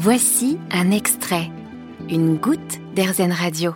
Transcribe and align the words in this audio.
Voici 0.00 0.58
un 0.70 0.92
extrait, 0.92 1.50
une 2.08 2.36
goutte 2.36 2.78
d'Airzen 2.94 3.32
Radio. 3.32 3.74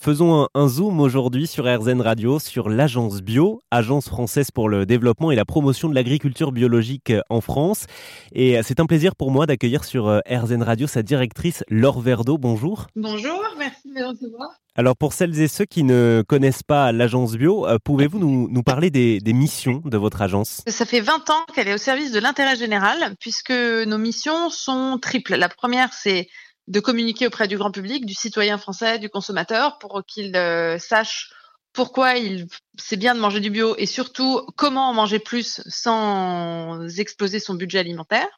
Faisons 0.00 0.48
un, 0.52 0.66
zoom 0.66 0.98
aujourd'hui 0.98 1.46
sur 1.46 1.64
RZN 1.64 2.00
Radio, 2.00 2.40
sur 2.40 2.68
l'agence 2.68 3.22
Bio, 3.22 3.60
agence 3.70 4.08
française 4.08 4.50
pour 4.50 4.68
le 4.68 4.84
développement 4.84 5.30
et 5.30 5.36
la 5.36 5.44
promotion 5.44 5.88
de 5.88 5.94
l'agriculture 5.94 6.50
biologique 6.50 7.12
en 7.28 7.40
France. 7.40 7.86
Et 8.32 8.60
c'est 8.64 8.80
un 8.80 8.86
plaisir 8.86 9.14
pour 9.14 9.30
moi 9.30 9.46
d'accueillir 9.46 9.84
sur 9.84 10.20
RZN 10.28 10.64
Radio 10.64 10.88
sa 10.88 11.04
directrice 11.04 11.62
Laure 11.68 12.00
Verdeau. 12.00 12.36
Bonjour. 12.36 12.88
Bonjour, 12.96 13.40
merci 13.56 13.90
de 13.90 13.94
me 13.94 14.08
recevoir. 14.08 14.48
Alors 14.80 14.96
pour 14.96 15.12
celles 15.12 15.38
et 15.42 15.46
ceux 15.46 15.66
qui 15.66 15.82
ne 15.82 16.24
connaissent 16.26 16.62
pas 16.62 16.90
l'agence 16.90 17.36
Bio, 17.36 17.66
euh, 17.66 17.76
pouvez-vous 17.84 18.18
nous, 18.18 18.62
parler 18.62 18.90
des, 18.90 19.20
missions 19.34 19.82
de 19.84 19.98
votre 19.98 20.22
agence? 20.22 20.62
Ça 20.66 20.86
fait 20.86 21.02
20 21.02 21.28
ans 21.28 21.44
qu'elle 21.54 21.68
est 21.68 21.74
au 21.74 21.76
service 21.76 22.12
de 22.12 22.18
l'intérêt 22.18 22.56
général, 22.56 23.14
puisque 23.20 23.50
nos 23.50 23.98
missions 23.98 24.48
sont 24.48 24.98
triples. 24.98 25.34
La 25.34 25.50
première, 25.50 25.92
c'est 25.92 26.28
de 26.66 26.80
communiquer 26.80 27.26
auprès 27.26 27.46
du 27.46 27.58
grand 27.58 27.70
public, 27.70 28.06
du 28.06 28.14
citoyen 28.14 28.56
français, 28.56 28.98
du 28.98 29.10
consommateur, 29.10 29.76
pour 29.80 30.02
qu'il 30.06 30.34
euh, 30.34 30.78
sache 30.78 31.28
pourquoi 31.74 32.16
il 32.16 32.46
c'est 32.78 32.96
bien 32.96 33.14
de 33.14 33.20
manger 33.20 33.40
du 33.40 33.50
bio 33.50 33.74
et 33.76 33.84
surtout 33.84 34.40
comment 34.56 34.88
en 34.88 34.94
manger 34.94 35.18
plus 35.18 35.60
sans 35.68 36.88
exploser 36.96 37.38
son 37.38 37.52
budget 37.52 37.80
alimentaire. 37.80 38.28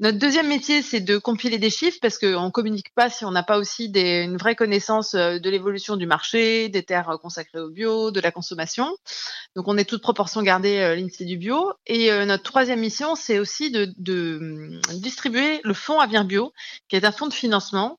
Notre 0.00 0.16
deuxième 0.16 0.48
métier, 0.48 0.80
c'est 0.80 1.00
de 1.00 1.18
compiler 1.18 1.58
des 1.58 1.68
chiffres 1.68 1.98
parce 2.00 2.16
qu'on 2.16 2.46
ne 2.46 2.50
communique 2.50 2.90
pas 2.94 3.10
si 3.10 3.26
on 3.26 3.30
n'a 3.30 3.42
pas 3.42 3.58
aussi 3.58 3.92
une 3.94 4.38
vraie 4.38 4.56
connaissance 4.56 5.12
euh, 5.12 5.38
de 5.38 5.50
l'évolution 5.50 5.98
du 5.98 6.06
marché, 6.06 6.70
des 6.70 6.82
terres 6.82 7.18
consacrées 7.20 7.60
au 7.60 7.68
bio, 7.68 8.10
de 8.10 8.18
la 8.18 8.30
consommation. 8.30 8.96
Donc, 9.56 9.68
on 9.68 9.76
est 9.76 9.84
toute 9.84 10.00
proportion 10.00 10.40
gardée 10.40 10.78
euh, 10.78 10.96
l'INSEE 10.96 11.26
du 11.26 11.36
bio. 11.36 11.74
Et 11.86 12.10
euh, 12.10 12.24
notre 12.24 12.44
troisième 12.44 12.80
mission, 12.80 13.14
c'est 13.14 13.38
aussi 13.38 13.70
de, 13.70 13.92
de, 13.98 14.38
hum, 14.40 14.80
distribuer 15.00 15.60
le 15.64 15.74
fonds 15.74 16.00
Avenir 16.00 16.24
Bio, 16.24 16.54
qui 16.88 16.96
est 16.96 17.04
un 17.04 17.12
fonds 17.12 17.28
de 17.28 17.34
financement 17.34 17.98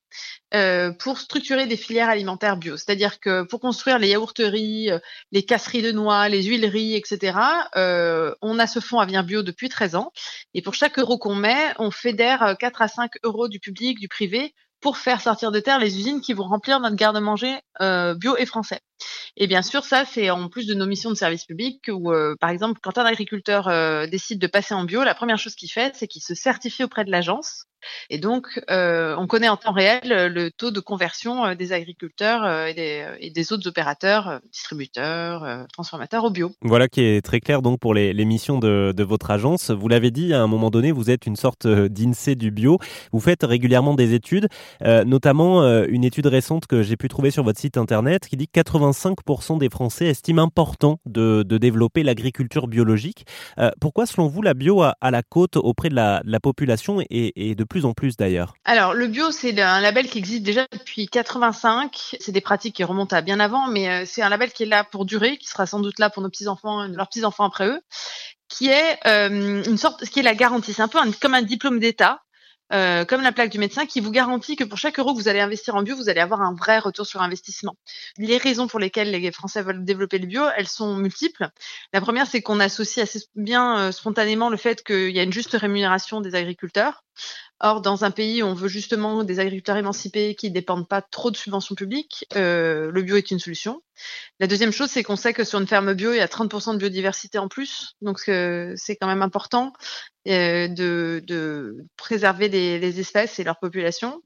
euh, 0.54 0.92
pour 0.92 1.20
structurer 1.20 1.68
des 1.68 1.78
filières 1.78 2.10
alimentaires 2.10 2.58
bio. 2.58 2.78
C'est-à-dire 2.78 3.20
que 3.20 3.44
pour 3.44 3.60
construire 3.60 4.00
les 4.00 4.10
yaourteries, 4.10 4.90
les 5.32 5.44
casseries 5.44 5.82
de 5.82 5.92
noix, 5.92 6.28
les 6.30 6.44
huileries, 6.44 6.96
etc., 6.96 7.38
euh, 7.76 8.34
on 8.42 8.60
a 8.60 8.68
ce 8.68 8.80
fonds 8.80 9.00
Avenir 9.00 9.24
Bio 9.24 9.44
depuis 9.44 9.70
13 9.70 9.96
ans. 9.96 10.12
Et 10.54 10.62
pour 10.62 10.74
chaque 10.74 11.00
euro 11.00 11.18
qu'on 11.18 11.36
met, 11.36 11.74
on 11.80 11.92
fédère 11.92 12.56
4 12.60 12.82
à 12.82 12.88
5 12.88 13.12
euros 13.24 13.48
du 13.48 13.60
public, 13.60 14.00
du 14.00 14.08
privé, 14.08 14.54
pour 14.82 14.98
faire 14.98 15.22
sortir 15.22 15.52
de 15.52 15.60
terre 15.60 15.80
les 15.80 15.98
usines 15.98 16.22
qui 16.22 16.34
vont 16.34 16.48
remplir 16.48 16.80
notre 16.80 16.96
garde-manger 16.96 17.60
euh, 17.82 18.16
bio 18.16 18.36
et 18.38 18.46
français. 18.46 18.82
Et 19.38 19.48
bien 19.48 19.62
sûr, 19.62 19.84
ça, 19.84 20.04
c'est 20.06 20.30
en 20.30 20.50
plus 20.50 20.68
de 20.68 20.74
nos 20.74 20.86
missions 20.86 21.10
de 21.10 21.16
service 21.16 21.46
public 21.46 21.90
où, 21.92 22.12
euh, 22.12 22.36
par 22.40 22.50
exemple, 22.50 22.80
quand 22.82 22.98
un 22.98 23.06
agriculteur 23.06 23.68
euh, 23.68 24.08
décide 24.08 24.40
de 24.40 24.48
passer 24.48 24.74
en 24.74 24.84
bio, 24.84 25.04
la 25.04 25.16
première 25.16 25.38
chose 25.38 25.56
qu'il 25.56 25.72
fait, 25.72 25.96
c'est 25.96 26.08
qu'il 26.08 26.22
se 26.22 26.36
certifie 26.36 26.84
auprès 26.84 27.06
de 27.06 27.12
l'agence. 27.12 27.66
Et 28.12 28.20
donc, 28.20 28.62
euh, 28.70 29.16
on 29.18 29.26
connaît 29.26 29.50
en 29.50 29.58
temps 29.58 29.72
réel 29.72 30.02
le 30.32 30.52
taux 30.52 30.70
de 30.70 30.80
conversion 30.80 31.56
des 31.56 31.74
agriculteurs 31.74 32.68
et 32.68 32.76
des, 32.76 33.54
autres 33.54 33.68
opérateurs, 33.68 34.40
distributeurs, 34.52 35.66
transformateurs 35.74 36.24
au 36.24 36.30
bio. 36.30 36.52
Voilà 36.62 36.88
qui 36.88 37.02
est 37.02 37.26
très 37.26 37.40
clair 37.40 37.64
donc 37.64 37.80
pour 37.80 37.96
les, 37.96 38.14
missions 38.24 38.60
de, 38.60 38.94
de, 38.96 39.04
votre 39.04 39.32
agence. 39.32 39.72
Vous 39.72 39.88
l'avez 39.88 40.12
dit, 40.12 40.32
à 40.32 40.42
un 40.42 40.46
moment 40.46 40.70
donné, 40.70 40.92
vous 40.92 41.10
êtes 41.10 41.26
une 41.26 41.36
sorte 41.36 41.66
d'INSEE 41.66 42.36
du 42.36 42.52
bio. 42.52 42.78
Vous 43.14 43.20
faites 43.20 43.42
régulièrement 43.42 43.96
des 43.96 44.14
études, 44.14 44.48
notamment 44.86 45.64
une 45.86 46.04
étude 46.04 46.28
récente 46.28 46.68
que 46.68 46.84
j'ai 46.84 46.98
pu 46.98 47.08
trouver 47.08 47.32
sur 47.32 47.44
votre 47.44 47.60
site 47.60 47.78
internet 47.78 48.28
qui 48.28 48.38
dit 48.38 48.46
que 48.46 48.52
80 48.54 48.91
85% 48.92 49.58
des 49.58 49.70
Français 49.70 50.06
estiment 50.06 50.44
important 50.44 51.00
de, 51.06 51.44
développer 51.44 52.04
l'agriculture 52.04 52.68
biologique. 52.68 53.26
Euh, 53.60 53.72
pourquoi, 53.80 54.06
selon 54.06 54.28
vous, 54.28 54.42
la 54.42 54.54
bio 54.54 54.82
a, 54.82 54.96
la 55.02 55.24
côte 55.24 55.58
auprès 55.58 55.90
de 55.90 55.96
la, 55.96 56.22
population 56.42 57.02
et, 57.10 57.56
de 57.56 57.64
plus 57.64 57.86
en 57.86 57.94
plus 57.94 58.18
d'ailleurs? 58.18 58.54
Alors, 58.66 58.94
le 58.94 59.08
bio, 59.08 59.32
c'est 59.32 59.60
un 59.62 59.82
label 59.82 60.08
qui 60.08 60.18
existe 60.18 60.44
déjà 60.44 60.66
depuis 60.72 61.08
85. 61.08 62.16
C'est 62.20 62.32
des 62.32 62.42
pratiques 62.42 62.76
qui 62.76 62.84
remontent 62.84 63.16
à 63.16 63.22
bien 63.22 63.40
avant, 63.40 63.68
mais 63.68 63.90
euh, 63.90 64.04
c'est 64.06 64.22
un 64.22 64.30
label 64.30 64.52
qui 64.52 64.64
est 64.64 64.68
là 64.68 64.84
pour 64.84 65.06
durer, 65.06 65.38
qui 65.38 65.48
sera 65.48 65.66
sans 65.66 65.80
doute 65.80 66.00
là 66.00 66.10
pour 66.10 66.24
nos 66.24 66.30
petits-enfants, 66.30 66.88
leurs 66.88 67.08
petits-enfants 67.08 67.46
après 67.46 67.68
eux 67.68 67.82
qui 68.52 68.68
est 68.68 69.00
euh, 69.08 69.64
une 69.64 69.78
sorte, 69.78 70.06
qui 70.06 70.20
est 70.20 70.24
la 70.24 70.36
garantie. 70.36 70.74
C'est 70.74 70.82
un 70.82 70.90
peu 70.90 71.00
comme 71.22 71.34
un 71.34 71.42
diplôme 71.42 71.80
d'État 71.80 72.22
euh, 72.74 73.06
comme 73.06 73.22
la 73.22 73.32
plaque 73.32 73.52
du 73.52 73.60
médecin, 73.60 73.86
qui 73.86 74.00
vous 74.00 74.12
garantit 74.12 74.56
que 74.56 74.64
pour 74.64 74.78
chaque 74.78 75.00
euro 75.00 75.14
que 75.14 75.20
vous 75.20 75.28
allez 75.28 75.40
investir 75.40 75.76
en 75.76 75.84
bio, 75.84 75.96
vous 75.96 76.10
allez 76.10 76.22
avoir 76.22 76.42
un 76.42 76.54
vrai 76.54 76.80
retour 76.80 77.06
sur 77.06 77.22
investissement. 77.22 77.76
Les 78.18 78.38
raisons 78.38 78.68
pour 78.68 78.80
lesquelles 78.80 79.12
les 79.12 79.32
Français 79.32 79.62
veulent 79.62 79.84
développer 79.84 80.18
le 80.20 80.28
bio, 80.28 80.44
elles 80.56 80.68
sont 80.68 80.96
multiples. 80.96 81.50
La 81.94 82.02
première, 82.02 82.28
c'est 82.28 82.42
qu'on 82.42 82.60
associe 82.60 83.04
assez 83.04 83.26
bien 83.36 83.78
euh, 83.78 83.92
spontanément 83.92 84.50
le 84.50 84.58
fait 84.58 84.84
qu'il 84.84 85.12
y 85.12 85.20
a 85.20 85.24
une 85.24 85.34
juste 85.34 85.54
rémunération 85.54 86.22
des 86.22 86.36
agriculteurs. 86.36 87.04
Or, 87.64 87.82
dans 87.82 88.04
un 88.04 88.10
pays 88.10 88.42
où 88.42 88.48
on 88.48 88.56
veut 88.56 88.68
justement 88.68 89.24
des 89.24 89.40
agriculteurs 89.40 89.78
émancipés 89.78 90.34
qui 90.34 90.50
ne 90.50 90.54
dépendent 90.56 90.88
pas 90.88 91.04
trop 91.04 91.30
de 91.30 91.38
subventions 91.38 91.76
publiques, 91.76 92.26
euh, 92.36 92.90
le 92.92 93.02
bio 93.04 93.18
est 93.18 93.30
une 93.30 93.38
solution. 93.38 93.84
La 94.40 94.48
deuxième 94.48 94.72
chose, 94.72 94.90
c'est 94.90 95.04
qu'on 95.04 95.16
sait 95.16 95.32
que 95.32 95.44
sur 95.44 95.60
une 95.60 95.68
ferme 95.68 95.94
bio, 95.94 96.12
il 96.12 96.18
y 96.18 96.22
a 96.22 96.28
30% 96.28 96.74
de 96.74 96.80
biodiversité 96.80 97.38
en 97.38 97.48
plus. 97.48 97.94
Donc, 98.02 98.20
c'est 98.22 98.96
quand 99.00 99.06
même 99.06 99.22
important 99.22 99.74
euh, 100.28 100.68
de, 100.70 101.86
préserver 101.98 102.50
les, 102.50 103.00
espèces 103.00 103.38
et 103.38 103.44
leur 103.44 103.60
population. 103.60 104.24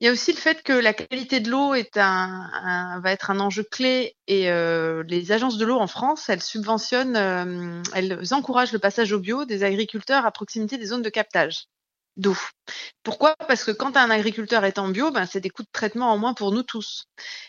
Il 0.00 0.06
y 0.06 0.08
a 0.08 0.12
aussi 0.12 0.32
le 0.32 0.38
fait 0.38 0.62
que 0.62 0.72
la 0.72 0.94
qualité 0.94 1.40
de 1.40 1.50
l'eau 1.50 1.72
va 1.72 3.12
être 3.12 3.30
un 3.30 3.40
enjeu 3.40 3.64
clé 3.64 4.16
et 4.28 4.50
euh, 4.50 5.04
les 5.08 5.30
agences 5.30 5.58
de 5.58 5.66
l'eau 5.66 5.78
en 5.78 5.86
France, 5.86 6.30
elles 6.30 6.42
subventionnent, 6.42 7.82
elles 7.94 8.32
encouragent 8.32 8.72
le 8.72 8.78
passage 8.78 9.12
au 9.12 9.20
bio 9.20 9.44
des 9.44 9.62
agriculteurs 9.62 10.24
à 10.24 10.30
proximité 10.30 10.78
des 10.78 10.86
zones 10.86 11.02
de 11.02 11.10
captage 11.10 11.66
d'eau. 12.16 12.36
Pourquoi? 13.02 13.36
Parce 13.48 13.64
que 13.64 13.70
quand 13.70 13.96
un 13.96 14.10
agriculteur 14.10 14.64
est 14.64 14.78
en 14.78 14.88
bio, 14.88 15.10
ben, 15.10 15.26
c'est 15.26 15.40
des 15.40 15.50
coûts 15.50 15.62
de 15.62 15.68
traitement 15.72 16.12
en 16.12 16.18
moins 16.18 16.34
pour 16.34 16.52
nous 16.52 16.62
tous. 16.62 17.04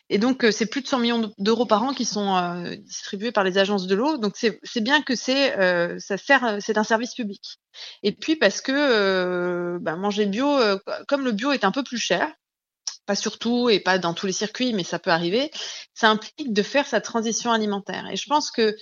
Et 0.09 0.17
donc, 0.17 0.43
euh, 0.43 0.51
c'est 0.51 0.65
plus 0.65 0.81
de 0.81 0.87
100 0.87 0.99
millions 0.99 1.33
d'euros 1.37 1.65
par 1.65 1.83
an 1.83 1.93
qui 1.93 2.05
sont 2.05 2.35
euh, 2.35 2.75
distribués 2.75 3.31
par 3.31 3.43
les 3.43 3.57
agences 3.57 3.87
de 3.87 3.95
l'eau. 3.95 4.17
Donc, 4.17 4.35
c'est 4.37 4.81
bien 4.81 5.01
que 5.01 5.15
c'est 5.15 5.57
euh, 5.57 5.97
ça 5.99 6.17
sert, 6.17 6.57
c'est 6.59 6.77
un 6.77 6.83
service 6.83 7.15
public. 7.15 7.59
Et 8.03 8.11
puis, 8.11 8.35
parce 8.35 8.61
que 8.61 9.77
ben, 9.81 9.95
manger 9.95 10.25
bio, 10.25 10.57
comme 11.07 11.23
le 11.23 11.31
bio 11.31 11.51
est 11.51 11.63
un 11.63 11.71
peu 11.71 11.83
plus 11.83 11.99
cher, 11.99 12.31
pas 13.07 13.15
surtout 13.15 13.69
et 13.69 13.79
pas 13.79 13.97
dans 13.97 14.13
tous 14.13 14.27
les 14.27 14.33
circuits, 14.33 14.73
mais 14.73 14.83
ça 14.83 14.99
peut 14.99 15.09
arriver, 15.09 15.49
ça 15.93 16.09
implique 16.09 16.53
de 16.53 16.61
faire 16.61 16.85
sa 16.85 17.01
transition 17.01 17.51
alimentaire. 17.51 18.07
Et 18.11 18.17
je 18.17 18.27
pense 18.27 18.51
que, 18.51 18.75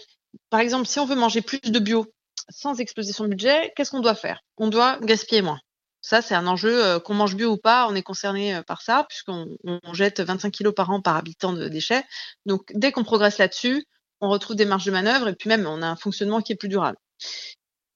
par 0.50 0.60
exemple, 0.60 0.88
si 0.88 1.00
on 1.00 1.06
veut 1.06 1.16
manger 1.16 1.42
plus 1.42 1.62
de 1.62 1.80
bio 1.80 2.06
sans 2.50 2.80
exploser 2.80 3.14
son 3.14 3.28
budget, 3.28 3.72
qu'est-ce 3.76 3.92
qu'on 3.92 4.02
doit 4.02 4.16
faire? 4.16 4.42
On 4.58 4.68
doit 4.68 5.00
gaspiller 5.02 5.42
moins. 5.42 5.60
Ça, 6.06 6.22
c'est 6.22 6.36
un 6.36 6.46
enjeu, 6.46 6.86
euh, 6.86 7.00
qu'on 7.00 7.16
mange 7.16 7.36
bio 7.36 7.54
ou 7.54 7.58
pas, 7.58 7.88
on 7.90 7.96
est 7.96 8.04
concerné 8.04 8.56
euh, 8.56 8.62
par 8.62 8.84
ça, 8.84 9.08
puisqu'on 9.10 9.58
jette 9.92 10.20
25 10.20 10.52
kilos 10.52 10.76
par 10.76 10.92
an 10.92 11.02
par 11.02 11.16
habitant 11.16 11.52
de 11.52 11.68
déchets. 11.68 12.04
Donc, 12.46 12.72
dès 12.76 12.92
qu'on 12.92 13.04
progresse 13.04 13.40
là-dessus, 13.40 13.88
on 14.22 14.30
retrouve 14.30 14.56
des 14.56 14.66
marges 14.66 14.86
de 14.86 14.92
manœuvre 14.92 15.30
et 15.30 15.34
puis 15.34 15.50
même, 15.50 15.66
on 15.66 15.82
a 15.82 15.88
un 15.88 15.96
fonctionnement 15.96 16.42
qui 16.42 16.54
est 16.54 16.58
plus 16.58 16.70
durable. 16.70 17.00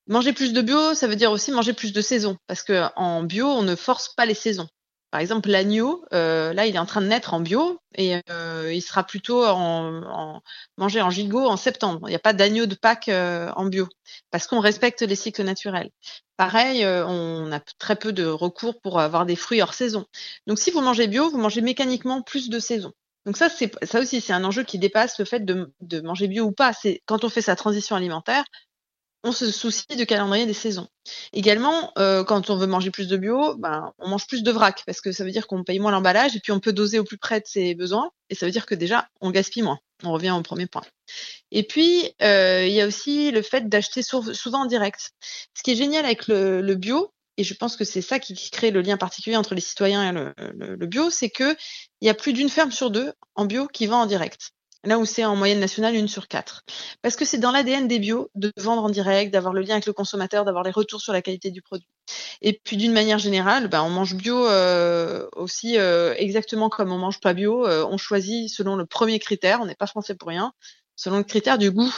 Manger 0.07 0.33
plus 0.33 0.53
de 0.53 0.61
bio, 0.63 0.95
ça 0.95 1.05
veut 1.05 1.15
dire 1.15 1.31
aussi 1.31 1.51
manger 1.51 1.73
plus 1.73 1.93
de 1.93 2.01
saison, 2.01 2.35
parce 2.47 2.63
qu'en 2.63 3.21
bio, 3.21 3.45
on 3.45 3.61
ne 3.61 3.75
force 3.75 4.11
pas 4.15 4.25
les 4.25 4.33
saisons. 4.33 4.67
Par 5.11 5.21
exemple, 5.21 5.49
l'agneau, 5.49 6.05
euh, 6.13 6.53
là, 6.53 6.67
il 6.67 6.75
est 6.75 6.79
en 6.79 6.85
train 6.85 7.01
de 7.01 7.07
naître 7.07 7.33
en 7.33 7.39
bio 7.39 7.79
et 7.95 8.17
euh, 8.29 8.71
il 8.71 8.81
sera 8.81 9.03
plutôt 9.03 9.43
mangé 10.77 11.01
en 11.01 11.09
gigot 11.09 11.47
en 11.47 11.57
septembre. 11.57 12.01
Il 12.07 12.11
n'y 12.11 12.15
a 12.15 12.19
pas 12.19 12.33
d'agneau 12.33 12.67
de 12.67 12.75
Pâques 12.75 13.09
euh, 13.09 13.51
en 13.55 13.65
bio 13.65 13.87
parce 14.29 14.45
qu'on 14.45 14.59
respecte 14.59 15.01
les 15.01 15.15
cycles 15.15 15.43
naturels. 15.43 15.89
Pareil, 16.37 16.85
on 16.85 17.51
a 17.51 17.59
très 17.79 17.95
peu 17.95 18.13
de 18.13 18.25
recours 18.25 18.79
pour 18.81 18.99
avoir 18.99 19.25
des 19.25 19.35
fruits 19.35 19.61
hors 19.61 19.73
saison. 19.73 20.05
Donc, 20.45 20.59
si 20.59 20.69
vous 20.71 20.81
mangez 20.81 21.07
bio, 21.07 21.29
vous 21.29 21.39
mangez 21.39 21.61
mécaniquement 21.61 22.21
plus 22.21 22.49
de 22.49 22.59
saison. 22.59 22.93
Donc 23.25 23.35
ça, 23.35 23.49
ça 23.49 23.99
aussi, 23.99 24.21
c'est 24.21 24.33
un 24.33 24.43
enjeu 24.45 24.63
qui 24.63 24.79
dépasse 24.79 25.19
le 25.19 25.25
fait 25.25 25.43
de, 25.43 25.73
de 25.81 26.01
manger 26.01 26.27
bio 26.27 26.45
ou 26.45 26.51
pas. 26.51 26.71
C'est 26.73 27.01
quand 27.05 27.23
on 27.23 27.29
fait 27.29 27.41
sa 27.41 27.55
transition 27.55 27.95
alimentaire, 27.95 28.45
on 29.23 29.31
se 29.31 29.51
soucie 29.51 29.95
du 29.97 30.05
calendrier 30.05 30.45
des 30.45 30.53
saisons. 30.53 30.87
Également, 31.33 31.91
euh, 31.97 32.23
quand 32.23 32.49
on 32.49 32.57
veut 32.57 32.67
manger 32.67 32.91
plus 32.91 33.07
de 33.07 33.17
bio, 33.17 33.55
ben, 33.55 33.91
on 33.99 34.07
mange 34.07 34.27
plus 34.27 34.43
de 34.43 34.51
vrac 34.51 34.83
parce 34.85 35.01
que 35.01 35.11
ça 35.11 35.23
veut 35.23 35.31
dire 35.31 35.47
qu'on 35.47 35.63
paye 35.63 35.79
moins 35.79 35.91
l'emballage 35.91 36.35
et 36.35 36.39
puis 36.39 36.51
on 36.51 36.59
peut 36.59 36.73
doser 36.73 36.99
au 36.99 37.03
plus 37.03 37.17
près 37.17 37.41
de 37.41 37.45
ses 37.45 37.75
besoins 37.75 38.11
et 38.29 38.35
ça 38.35 38.45
veut 38.45 38.51
dire 38.51 38.65
que 38.65 38.75
déjà 38.75 39.09
on 39.19 39.31
gaspille 39.31 39.63
moins. 39.63 39.79
On 40.03 40.13
revient 40.13 40.31
au 40.31 40.41
premier 40.41 40.67
point. 40.67 40.83
Et 41.51 41.63
puis 41.63 42.13
euh, 42.21 42.65
il 42.65 42.73
y 42.73 42.81
a 42.81 42.87
aussi 42.87 43.31
le 43.31 43.41
fait 43.41 43.67
d'acheter 43.67 44.01
souvent 44.03 44.61
en 44.61 44.65
direct. 44.65 45.11
Ce 45.53 45.63
qui 45.63 45.71
est 45.71 45.75
génial 45.75 46.05
avec 46.05 46.27
le, 46.27 46.75
bio, 46.75 47.11
et 47.35 47.43
je 47.43 47.53
pense 47.53 47.75
que 47.75 47.83
c'est 47.83 48.01
ça 48.01 48.19
qui 48.19 48.35
crée 48.51 48.71
le 48.71 48.81
lien 48.81 48.95
particulier 48.95 49.35
entre 49.35 49.55
les 49.55 49.61
citoyens 49.61 50.09
et 50.09 50.13
le, 50.13 50.33
le 50.75 50.85
bio, 50.87 51.09
c'est 51.09 51.29
que 51.29 51.57
il 51.99 52.05
y 52.05 52.09
a 52.09 52.13
plus 52.13 52.31
d'une 52.31 52.49
ferme 52.49 52.71
sur 52.71 52.91
deux 52.91 53.11
en 53.35 53.45
bio 53.45 53.67
qui 53.67 53.87
vend 53.87 54.03
en 54.03 54.05
direct. 54.05 54.53
Là 54.85 54.97
où 54.97 55.05
c'est 55.05 55.25
en 55.25 55.35
moyenne 55.35 55.59
nationale 55.59 55.95
une 55.95 56.07
sur 56.07 56.29
quatre. 56.29 56.63
Parce 57.01 57.17
que 57.17 57.25
c'est 57.25 57.37
dans 57.37 57.51
l'ADN 57.51 57.87
des 57.87 57.99
bio 57.99 58.31
de 58.35 58.51
vendre 58.55 58.83
en 58.83 58.89
direct, 58.89 59.33
d'avoir 59.33 59.53
le 59.53 59.61
lien 59.61 59.71
avec 59.71 59.85
le 59.85 59.93
consommateur, 59.93 60.45
d'avoir 60.45 60.63
les 60.63 60.71
retours 60.71 61.01
sur 61.01 61.11
la 61.11 61.21
qualité 61.21 61.51
du 61.51 61.61
produit. 61.61 61.87
Et 62.41 62.59
puis 62.63 62.77
d'une 62.77 62.93
manière 62.93 63.19
générale, 63.19 63.67
ben, 63.67 63.83
on 63.83 63.89
mange 63.89 64.15
bio 64.15 64.47
euh, 64.47 65.27
aussi 65.35 65.77
euh, 65.77 66.13
exactement 66.17 66.69
comme 66.69 66.93
on 66.93 66.97
mange 66.97 67.19
pas 67.19 67.33
bio. 67.33 67.67
Euh, 67.67 67.85
on 67.89 67.97
choisit 67.97 68.49
selon 68.49 68.77
le 68.77 68.85
premier 68.85 69.19
critère, 69.19 69.59
on 69.61 69.65
n'est 69.65 69.75
pas 69.75 69.87
français 69.87 70.15
pour 70.15 70.29
rien, 70.29 70.53
selon 70.95 71.17
le 71.17 71.23
critère 71.23 71.57
du 71.57 71.71
goût. 71.71 71.93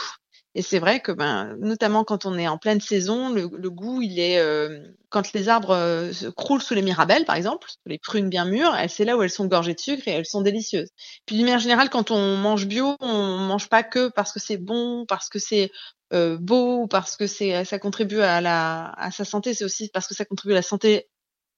Et 0.53 0.61
c'est 0.61 0.79
vrai 0.79 0.99
que, 0.99 1.13
ben, 1.13 1.55
notamment 1.59 2.03
quand 2.03 2.25
on 2.25 2.37
est 2.37 2.47
en 2.47 2.57
pleine 2.57 2.81
saison, 2.81 3.29
le, 3.29 3.47
goût, 3.47 4.01
il 4.01 4.19
est 4.19 4.37
euh, 4.37 4.81
quand 5.09 5.31
les 5.31 5.47
arbres 5.47 5.71
euh, 5.71 6.11
croulent 6.35 6.61
sous 6.61 6.73
les 6.73 6.81
mirabelles, 6.81 7.23
par 7.23 7.35
exemple, 7.35 7.69
les 7.85 7.97
prunes 7.97 8.29
bien 8.29 8.43
mûres, 8.43 8.75
c'est 8.89 9.05
là 9.05 9.15
où 9.15 9.23
elles 9.23 9.29
sont 9.29 9.45
gorgées 9.45 9.73
de 9.73 9.79
sucre 9.79 10.07
et 10.07 10.11
elles 10.11 10.25
sont 10.25 10.41
délicieuses. 10.41 10.89
Puis 11.25 11.37
d'une 11.37 11.45
manière 11.45 11.59
générale, 11.59 11.89
quand 11.89 12.11
on 12.11 12.35
mange 12.35 12.65
bio, 12.67 12.97
on 12.99 13.37
mange 13.37 13.69
pas 13.69 13.83
que 13.83 14.09
parce 14.09 14.33
que 14.33 14.39
c'est 14.39 14.57
bon, 14.57 15.05
parce 15.07 15.29
que 15.29 15.39
c'est 15.39 15.71
euh, 16.13 16.37
beau, 16.37 16.87
parce 16.87 17.15
que 17.15 17.27
c'est 17.27 17.63
ça 17.63 17.79
contribue 17.79 18.19
à 18.19 18.41
la 18.41 18.91
à 18.97 19.11
sa 19.11 19.23
santé, 19.23 19.53
c'est 19.53 19.63
aussi 19.63 19.89
parce 19.93 20.07
que 20.07 20.13
ça 20.13 20.25
contribue 20.25 20.51
à 20.51 20.55
la 20.55 20.61
santé 20.61 21.07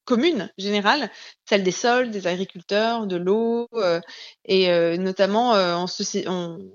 commune 0.06 0.52
générale, 0.58 1.10
celle 1.48 1.64
des 1.64 1.72
sols, 1.72 2.12
des 2.12 2.28
agriculteurs, 2.28 3.08
de 3.08 3.16
l'eau, 3.16 3.68
euh, 3.74 4.00
et 4.46 4.70
euh, 4.70 4.98
notamment 4.98 5.56
euh, 5.56 5.86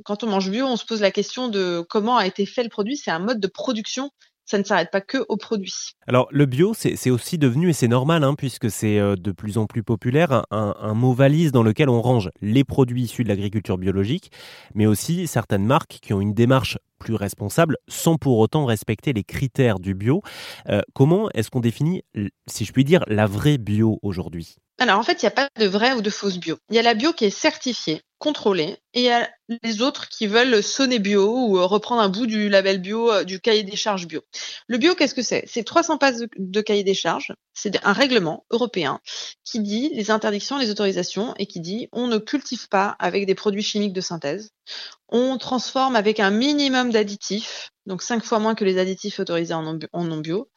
quand 0.04 0.24
on 0.24 0.26
mange 0.26 0.50
bio, 0.50 0.66
on 0.66 0.76
se 0.76 0.84
pose 0.84 1.00
la 1.00 1.10
question 1.10 1.48
de 1.48 1.84
comment 1.88 2.16
a 2.16 2.26
été 2.26 2.46
fait 2.46 2.62
le 2.62 2.68
produit. 2.68 2.96
C'est 2.96 3.10
un 3.10 3.18
mode 3.18 3.40
de 3.40 3.48
production 3.48 4.10
ça 4.48 4.58
ne 4.58 4.64
s'arrête 4.64 4.90
pas 4.90 5.02
que 5.02 5.18
aux 5.28 5.36
produits. 5.36 5.92
Alors 6.06 6.26
le 6.30 6.46
bio, 6.46 6.72
c'est 6.74 7.10
aussi 7.10 7.36
devenu, 7.36 7.68
et 7.68 7.72
c'est 7.74 7.88
normal, 7.88 8.24
hein, 8.24 8.34
puisque 8.34 8.70
c'est 8.70 8.98
euh, 8.98 9.14
de 9.14 9.30
plus 9.30 9.58
en 9.58 9.66
plus 9.66 9.82
populaire, 9.82 10.46
un, 10.50 10.94
mot 10.94 11.12
valise 11.12 11.52
dans 11.52 11.62
lequel 11.62 11.90
on 11.90 12.00
range 12.00 12.30
les 12.40 12.64
produits 12.64 13.02
issus 13.02 13.24
de 13.24 13.28
l'agriculture 13.28 13.76
biologique, 13.76 14.32
mais 14.74 14.86
aussi 14.86 15.26
certaines 15.26 15.66
marques 15.66 15.98
qui 16.00 16.14
ont 16.14 16.20
une 16.20 16.32
démarche 16.32 16.78
plus 16.98 17.14
responsable 17.14 17.76
sans 17.88 18.16
pour 18.16 18.38
autant 18.38 18.64
respecter 18.64 19.12
les 19.12 19.22
critères 19.22 19.78
du 19.78 19.94
bio. 19.94 20.22
Euh, 20.68 20.80
comment 20.94 21.28
est-ce 21.34 21.50
qu'on 21.50 21.60
définit, 21.60 22.02
si 22.46 22.64
je 22.64 22.72
puis 22.72 22.84
dire, 22.84 23.04
la 23.06 23.26
vraie 23.26 23.58
bio 23.58 23.98
aujourd'hui? 24.02 24.56
Alors 24.78 24.98
en 24.98 25.02
fait, 25.02 25.22
il 25.22 25.24
n'y 25.24 25.28
a 25.28 25.32
pas 25.32 25.48
de 25.58 25.66
vrai 25.66 25.92
ou 25.94 26.02
de 26.02 26.10
fausse 26.10 26.38
bio. 26.38 26.56
Il 26.70 26.76
y 26.76 26.78
a 26.78 26.82
la 26.82 26.94
bio 26.94 27.12
qui 27.12 27.24
est 27.24 27.30
certifiée, 27.30 28.00
contrôlée, 28.18 28.76
et 28.94 29.00
il 29.00 29.02
y 29.02 29.10
a 29.10 29.28
les 29.64 29.82
autres 29.82 30.08
qui 30.08 30.28
veulent 30.28 30.62
sonner 30.62 31.00
bio 31.00 31.34
ou 31.36 31.58
euh, 31.58 31.64
reprendre 31.64 32.00
un 32.00 32.08
bout 32.08 32.26
du 32.26 32.48
label 32.48 32.80
bio, 32.80 33.10
euh, 33.10 33.24
du 33.24 33.40
cahier 33.40 33.64
des 33.64 33.74
charges 33.74 34.06
bio. 34.06 34.22
Le 34.68 34.78
bio, 34.78 34.94
qu'est-ce 34.94 35.16
que 35.16 35.22
c'est? 35.22 35.42
C'est 35.48 35.64
300 35.64 35.98
pages 35.98 36.16
de, 36.36 36.60
cahier 36.60 36.84
des 36.84 36.94
charges. 36.94 37.34
C'est 37.54 37.84
un 37.84 37.92
règlement 37.92 38.46
européen 38.50 39.00
qui 39.44 39.58
dit 39.60 39.90
les 39.94 40.12
interdictions, 40.12 40.58
les 40.58 40.70
autorisations, 40.70 41.34
et 41.38 41.46
qui 41.46 41.58
dit 41.58 41.88
on 41.90 42.06
ne 42.06 42.18
cultive 42.18 42.68
pas 42.68 42.94
avec 43.00 43.26
des 43.26 43.34
produits 43.34 43.64
chimiques 43.64 43.92
de 43.92 44.00
synthèse. 44.00 44.50
On 45.08 45.38
transforme 45.38 45.96
avec 45.96 46.20
un 46.20 46.30
minimum 46.30 46.92
d'additifs, 46.92 47.70
donc 47.86 48.02
cinq 48.02 48.24
fois 48.24 48.38
moins 48.38 48.54
que 48.54 48.64
les 48.64 48.78
additifs 48.78 49.18
autorisés 49.18 49.54
en 49.54 50.04
non 50.04 50.18
bio. 50.18 50.48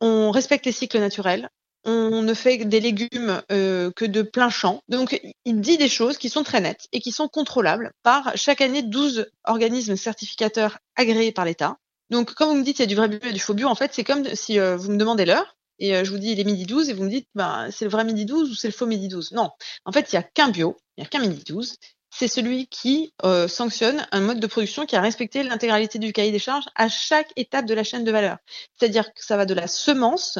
On 0.00 0.32
respecte 0.32 0.66
les 0.66 0.72
cycles 0.72 0.98
naturels 0.98 1.50
on 1.84 2.22
ne 2.22 2.34
fait 2.34 2.58
des 2.64 2.80
légumes 2.80 3.42
euh, 3.50 3.90
que 3.94 4.04
de 4.04 4.22
plein 4.22 4.50
champ. 4.50 4.82
Donc, 4.88 5.20
il 5.44 5.60
dit 5.60 5.78
des 5.78 5.88
choses 5.88 6.18
qui 6.18 6.28
sont 6.28 6.42
très 6.42 6.60
nettes 6.60 6.88
et 6.92 7.00
qui 7.00 7.12
sont 7.12 7.28
contrôlables 7.28 7.92
par 8.02 8.32
chaque 8.36 8.60
année 8.60 8.82
12 8.82 9.30
organismes 9.44 9.96
certificateurs 9.96 10.78
agréés 10.96 11.32
par 11.32 11.44
l'État. 11.44 11.76
Donc, 12.10 12.34
quand 12.34 12.48
vous 12.48 12.54
me 12.54 12.62
dites 12.62 12.76
qu'il 12.76 12.84
y 12.84 12.88
a 12.88 12.88
du 12.88 12.96
vrai 12.96 13.08
bio 13.08 13.18
et 13.22 13.32
du 13.32 13.40
faux 13.40 13.54
bio, 13.54 13.68
en 13.68 13.74
fait, 13.74 13.92
c'est 13.94 14.04
comme 14.04 14.34
si 14.34 14.58
euh, 14.58 14.76
vous 14.76 14.90
me 14.90 14.96
demandez 14.96 15.24
l'heure 15.24 15.56
et 15.78 15.96
euh, 15.96 16.04
je 16.04 16.10
vous 16.10 16.18
dis 16.18 16.32
il 16.32 16.40
est 16.40 16.44
midi 16.44 16.64
12 16.64 16.90
et 16.90 16.92
vous 16.92 17.04
me 17.04 17.10
dites 17.10 17.28
ben, 17.34 17.68
c'est 17.72 17.86
le 17.86 17.90
vrai 17.90 18.04
midi 18.04 18.26
12 18.26 18.50
ou 18.50 18.54
c'est 18.54 18.68
le 18.68 18.74
faux 18.74 18.86
midi 18.86 19.08
12. 19.08 19.32
Non, 19.32 19.50
en 19.84 19.92
fait, 19.92 20.12
il 20.12 20.16
n'y 20.16 20.18
a 20.18 20.22
qu'un 20.22 20.50
bio, 20.50 20.76
il 20.96 21.00
n'y 21.00 21.06
a 21.06 21.08
qu'un 21.08 21.20
midi 21.20 21.42
12 21.46 21.76
c'est 22.10 22.28
celui 22.28 22.66
qui 22.66 23.12
euh, 23.24 23.48
sanctionne 23.48 24.06
un 24.12 24.20
mode 24.20 24.40
de 24.40 24.46
production 24.46 24.84
qui 24.86 24.96
a 24.96 25.00
respecté 25.00 25.42
l'intégralité 25.42 25.98
du 25.98 26.12
cahier 26.12 26.32
des 26.32 26.38
charges 26.38 26.66
à 26.74 26.88
chaque 26.88 27.32
étape 27.36 27.66
de 27.66 27.74
la 27.74 27.84
chaîne 27.84 28.04
de 28.04 28.10
valeur. 28.10 28.38
C'est-à-dire 28.76 29.12
que 29.14 29.24
ça 29.24 29.36
va 29.36 29.46
de 29.46 29.54
la 29.54 29.66
semence 29.66 30.38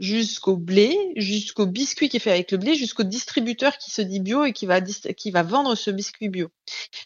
jusqu'au 0.00 0.56
blé, 0.56 0.96
jusqu'au 1.16 1.66
biscuit 1.66 2.08
qui 2.08 2.16
est 2.16 2.20
fait 2.20 2.32
avec 2.32 2.50
le 2.50 2.58
blé, 2.58 2.74
jusqu'au 2.74 3.04
distributeur 3.04 3.78
qui 3.78 3.90
se 3.90 4.02
dit 4.02 4.20
bio 4.20 4.44
et 4.44 4.52
qui 4.52 4.66
va, 4.66 4.80
qui 4.80 5.30
va 5.30 5.42
vendre 5.42 5.74
ce 5.74 5.90
biscuit 5.90 6.28
bio. 6.28 6.48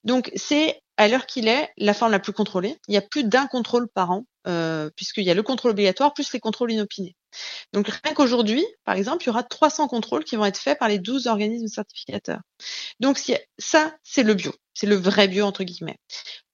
Donc 0.04 0.30
c'est 0.34 0.80
à 0.96 1.08
l'heure 1.08 1.26
qu'il 1.26 1.48
est 1.48 1.70
la 1.76 1.94
forme 1.94 2.12
la 2.12 2.18
plus 2.18 2.32
contrôlée. 2.32 2.76
Il 2.88 2.94
y 2.94 2.98
a 2.98 3.02
plus 3.02 3.24
d'un 3.24 3.46
contrôle 3.46 3.88
par 3.88 4.10
an, 4.10 4.24
euh, 4.46 4.90
puisqu'il 4.94 5.24
y 5.24 5.30
a 5.30 5.34
le 5.34 5.42
contrôle 5.42 5.72
obligatoire 5.72 6.14
plus 6.14 6.32
les 6.32 6.40
contrôles 6.40 6.72
inopinés. 6.72 7.16
Donc 7.72 7.88
rien 7.88 8.14
qu'aujourd'hui, 8.14 8.64
par 8.84 8.96
exemple, 8.96 9.24
il 9.24 9.26
y 9.26 9.30
aura 9.30 9.42
300 9.42 9.88
contrôles 9.88 10.24
qui 10.24 10.36
vont 10.36 10.44
être 10.44 10.58
faits 10.58 10.78
par 10.78 10.88
les 10.88 10.98
12 10.98 11.26
organismes 11.26 11.68
certificateurs. 11.68 12.40
Donc 13.00 13.20
ça, 13.58 13.94
c'est 14.02 14.22
le 14.22 14.34
bio, 14.34 14.52
c'est 14.74 14.86
le 14.86 14.96
vrai 14.96 15.28
bio 15.28 15.44
entre 15.44 15.64
guillemets. 15.64 15.98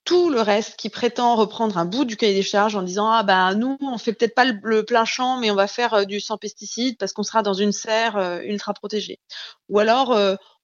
Tout 0.05 0.31
le 0.31 0.41
reste 0.41 0.77
qui 0.77 0.89
prétend 0.89 1.37
reprendre 1.37 1.79
un 1.79 1.85
bout 1.85 2.05
du 2.05 2.17
cahier 2.17 2.35
des 2.35 2.43
charges 2.43 2.75
en 2.75 2.83
disant 2.83 3.09
ah 3.09 3.23
ben 3.23 3.55
nous 3.55 3.77
on 3.81 3.99
fait 3.99 4.13
peut-être 4.13 4.35
pas 4.35 4.45
le, 4.45 4.85
plein 4.85 5.05
champ 5.05 5.39
mais 5.39 5.51
on 5.53 5.55
va 5.55 5.69
faire 5.69 5.95
euh, 5.95 6.05
du 6.05 6.19
sans 6.19 6.39
pesticides 6.39 6.99
parce 6.99 7.13
qu'on 7.13 7.23
sera 7.23 7.43
dans 7.43 7.55
une 7.55 7.71
serre 7.71 8.17
euh, 8.17 8.41
ultra 8.41 8.75
protégée. 8.75 9.21
Ou 9.69 9.79
alors 9.79 10.19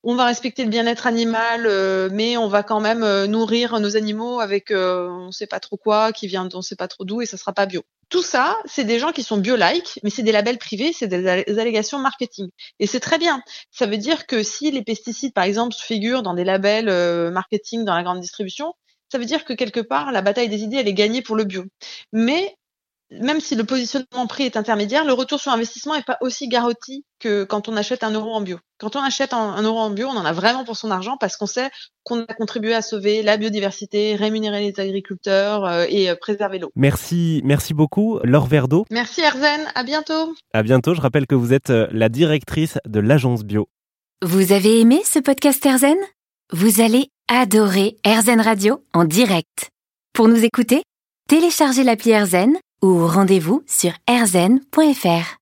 on 0.04 0.14
va 0.14 0.24
respecter 0.24 0.64
le 0.64 0.70
bien-être 0.70 1.06
animal, 1.06 1.68
mais 2.10 2.36
on 2.36 2.48
va 2.48 2.62
quand 2.62 2.80
même 2.80 3.24
nourrir 3.26 3.78
nos 3.80 3.96
animaux 3.96 4.40
avec 4.40 4.70
on 4.70 5.26
ne 5.26 5.32
sait 5.32 5.46
pas 5.46 5.60
trop 5.60 5.76
quoi, 5.76 6.12
qui 6.12 6.26
vient 6.26 6.48
on 6.52 6.58
ne 6.58 6.62
sait 6.62 6.76
pas 6.76 6.88
trop 6.88 7.04
d'où 7.04 7.20
et 7.20 7.26
ça 7.26 7.36
sera 7.36 7.52
pas 7.52 7.66
bio. 7.66 7.82
Tout 8.08 8.22
ça, 8.22 8.56
c'est 8.64 8.84
des 8.84 8.98
gens 8.98 9.12
qui 9.12 9.22
sont 9.22 9.36
bio-like, 9.36 10.00
mais 10.02 10.08
c'est 10.08 10.22
des 10.22 10.32
labels 10.32 10.56
privés, 10.56 10.94
c'est 10.94 11.08
des 11.08 11.26
allégations 11.58 11.98
marketing. 11.98 12.48
Et 12.80 12.86
c'est 12.86 13.00
très 13.00 13.18
bien. 13.18 13.42
Ça 13.70 13.84
veut 13.84 13.98
dire 13.98 14.26
que 14.26 14.42
si 14.42 14.70
les 14.70 14.82
pesticides, 14.82 15.34
par 15.34 15.44
exemple, 15.44 15.76
figurent 15.76 16.22
dans 16.22 16.32
des 16.32 16.44
labels 16.44 16.88
euh, 16.88 17.30
marketing 17.30 17.84
dans 17.84 17.94
la 17.94 18.02
grande 18.02 18.20
distribution, 18.20 18.72
ça 19.12 19.18
veut 19.18 19.26
dire 19.26 19.44
que 19.44 19.52
quelque 19.52 19.80
part, 19.80 20.10
la 20.10 20.22
bataille 20.22 20.48
des 20.48 20.62
idées, 20.62 20.78
elle 20.78 20.88
est 20.88 20.94
gagnée 20.94 21.20
pour 21.20 21.36
le 21.36 21.44
bio. 21.44 21.64
Mais 22.12 22.56
même 23.10 23.40
si 23.40 23.54
le 23.54 23.64
positionnement 23.64 24.26
prix 24.26 24.44
est 24.44 24.56
intermédiaire, 24.56 25.04
le 25.04 25.12
retour 25.12 25.40
sur 25.40 25.52
investissement 25.52 25.94
n'est 25.96 26.02
pas 26.02 26.18
aussi 26.20 26.48
garanti 26.48 27.04
que 27.18 27.44
quand 27.44 27.68
on 27.68 27.76
achète 27.76 28.04
un 28.04 28.10
euro 28.10 28.32
en 28.32 28.40
bio. 28.40 28.58
Quand 28.78 28.96
on 28.96 29.02
achète 29.02 29.32
un, 29.32 29.60
euro 29.62 29.78
en 29.78 29.90
bio, 29.90 30.08
on 30.08 30.16
en 30.16 30.24
a 30.24 30.32
vraiment 30.32 30.64
pour 30.64 30.76
son 30.76 30.90
argent 30.90 31.16
parce 31.16 31.36
qu'on 31.36 31.46
sait 31.46 31.70
qu'on 32.04 32.20
a 32.20 32.34
contribué 32.34 32.74
à 32.74 32.82
sauver 32.82 33.22
la 33.22 33.36
biodiversité, 33.36 34.14
rémunérer 34.14 34.60
les 34.60 34.80
agriculteurs 34.80 35.64
euh, 35.64 35.84
et 35.88 36.10
euh, 36.10 36.14
préserver 36.14 36.58
l'eau. 36.58 36.70
Merci, 36.76 37.40
merci 37.44 37.74
beaucoup, 37.74 38.20
Laure 38.24 38.46
Verdeau. 38.46 38.84
Merci 38.90 39.22
Erzen, 39.22 39.60
à 39.74 39.82
bientôt. 39.82 40.34
À 40.52 40.62
bientôt, 40.62 40.94
je 40.94 41.00
rappelle 41.00 41.26
que 41.26 41.34
vous 41.34 41.52
êtes 41.52 41.70
euh, 41.70 41.88
la 41.90 42.08
directrice 42.08 42.78
de 42.86 43.00
l'agence 43.00 43.42
bio. 43.42 43.68
Vous 44.22 44.52
avez 44.52 44.80
aimé 44.80 45.00
ce 45.04 45.18
podcast 45.18 45.64
Erzen? 45.64 45.98
Vous 46.52 46.80
allez 46.80 47.08
adorer 47.28 47.96
Erzen 48.04 48.40
Radio 48.40 48.82
en 48.92 49.04
direct. 49.04 49.70
Pour 50.12 50.28
nous 50.28 50.44
écouter, 50.44 50.82
téléchargez 51.28 51.84
l'appli 51.84 52.10
Erzen 52.10 52.56
ou 52.82 53.06
rendez-vous 53.06 53.62
sur 53.66 53.92
rzn.fr. 54.08 55.36